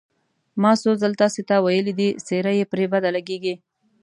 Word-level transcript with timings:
ما 0.61 0.71
څو 0.81 0.91
ځل 1.01 1.13
تاسې 1.21 1.41
ته 1.49 1.55
ویلي 1.65 1.93
دي، 1.99 2.09
څېره 2.27 2.51
یې 2.59 2.65
پرې 2.71 2.85
بده 2.93 3.09
لګېږي. 3.15 3.55